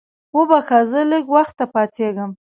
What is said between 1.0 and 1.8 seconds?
لږ وخته